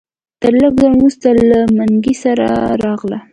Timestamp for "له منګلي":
1.51-2.15